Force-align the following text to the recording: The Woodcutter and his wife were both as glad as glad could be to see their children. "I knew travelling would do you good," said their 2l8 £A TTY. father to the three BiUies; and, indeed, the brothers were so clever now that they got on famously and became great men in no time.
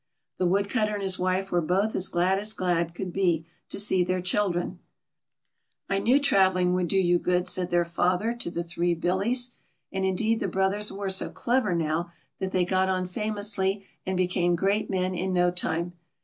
The 0.39 0.47
Woodcutter 0.47 0.95
and 0.95 1.03
his 1.03 1.19
wife 1.19 1.51
were 1.51 1.61
both 1.61 1.93
as 1.95 2.07
glad 2.09 2.39
as 2.39 2.53
glad 2.53 2.95
could 2.95 3.13
be 3.13 3.45
to 3.69 3.77
see 3.77 4.03
their 4.03 4.19
children. 4.19 4.79
"I 5.91 5.99
knew 5.99 6.19
travelling 6.19 6.73
would 6.73 6.87
do 6.87 6.97
you 6.97 7.19
good," 7.19 7.47
said 7.47 7.69
their 7.69 7.83
2l8 7.83 7.87
£A 7.87 7.89
TTY. 7.89 7.93
father 7.93 8.33
to 8.33 8.49
the 8.49 8.63
three 8.63 8.95
BiUies; 8.95 9.51
and, 9.91 10.03
indeed, 10.03 10.39
the 10.39 10.47
brothers 10.47 10.91
were 10.91 11.11
so 11.11 11.29
clever 11.29 11.75
now 11.75 12.09
that 12.39 12.51
they 12.51 12.65
got 12.65 12.89
on 12.89 13.05
famously 13.05 13.85
and 14.03 14.17
became 14.17 14.55
great 14.55 14.89
men 14.89 15.13
in 15.13 15.33
no 15.33 15.51
time. 15.51 15.93